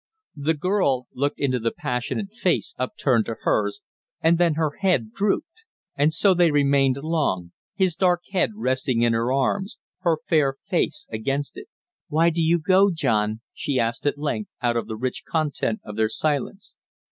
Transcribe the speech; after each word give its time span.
The 0.37 0.55
girl 0.55 1.05
looked 1.13 1.39
into 1.39 1.59
the 1.59 1.69
passionate 1.69 2.33
face 2.33 2.73
upturned 2.79 3.27
to 3.27 3.35
hers, 3.41 3.83
and 4.19 4.39
then 4.39 4.55
her 4.55 4.77
head 4.79 5.11
drooped. 5.13 5.61
And 5.95 6.11
so 6.11 6.33
they 6.33 6.49
remained 6.49 6.97
long; 7.03 7.51
his 7.75 7.93
dark 7.93 8.23
head 8.31 8.49
resting 8.55 9.03
in 9.03 9.13
her 9.13 9.31
arms; 9.31 9.77
her 9.99 10.17
fair 10.27 10.55
face 10.67 11.07
against 11.11 11.55
it. 11.55 11.67
"Why 12.07 12.31
do 12.31 12.41
you 12.41 12.57
go, 12.57 12.89
John?" 12.91 13.41
she 13.53 13.77
asked 13.79 14.07
at 14.07 14.17
length, 14.17 14.49
out 14.59 14.75
of 14.75 14.87
the 14.87 14.97
rich 14.97 15.21
content 15.23 15.81
of 15.83 15.97
their 15.97 16.09
silence. 16.09 16.75